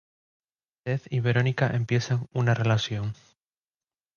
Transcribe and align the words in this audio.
Seth 0.83 1.13
y 1.13 1.19
Veronica 1.19 1.67
empiezan 1.75 2.25
una 2.33 2.55
relación. 2.55 3.13